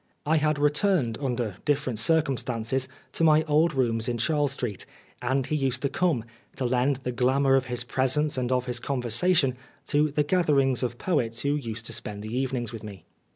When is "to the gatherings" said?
9.85-10.81